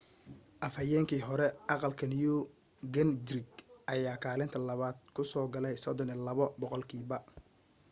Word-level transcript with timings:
afhayeenkii 0.67 1.19
hore 1.27 1.45
aqalka 1.73 2.05
new 2.13 2.35
gingrich 2.93 3.55
ayaa 3.93 4.17
kaalinta 4.25 4.57
labaad 4.69 4.97
ku 5.15 5.21
soo 5.31 5.45
galay 5.53 5.75
32 5.77 6.59
boqolkiiba 6.59 7.17